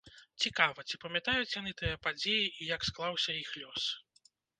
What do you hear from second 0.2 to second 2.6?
Цікава, ці памятаюць яны тыя падзеі